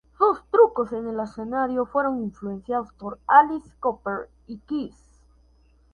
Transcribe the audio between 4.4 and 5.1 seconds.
y Kiss.